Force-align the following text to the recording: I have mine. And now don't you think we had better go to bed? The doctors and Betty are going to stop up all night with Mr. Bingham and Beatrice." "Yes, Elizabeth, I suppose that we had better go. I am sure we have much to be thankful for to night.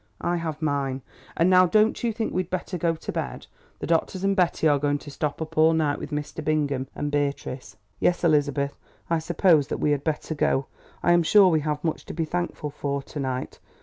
I 0.21 0.37
have 0.37 0.63
mine. 0.63 1.03
And 1.37 1.47
now 1.47 1.67
don't 1.67 2.03
you 2.03 2.11
think 2.11 2.33
we 2.33 2.41
had 2.41 2.49
better 2.49 2.75
go 2.75 2.95
to 2.95 3.11
bed? 3.11 3.45
The 3.77 3.85
doctors 3.85 4.23
and 4.23 4.35
Betty 4.35 4.67
are 4.67 4.79
going 4.79 4.97
to 4.97 5.11
stop 5.11 5.43
up 5.43 5.59
all 5.59 5.73
night 5.73 5.99
with 5.99 6.09
Mr. 6.09 6.43
Bingham 6.43 6.87
and 6.95 7.11
Beatrice." 7.11 7.77
"Yes, 7.99 8.23
Elizabeth, 8.23 8.75
I 9.11 9.19
suppose 9.19 9.67
that 9.67 9.77
we 9.77 9.91
had 9.91 10.03
better 10.03 10.33
go. 10.33 10.65
I 11.03 11.11
am 11.11 11.21
sure 11.21 11.49
we 11.49 11.59
have 11.59 11.83
much 11.83 12.05
to 12.05 12.15
be 12.15 12.25
thankful 12.25 12.71
for 12.71 13.03
to 13.03 13.19
night. 13.19 13.59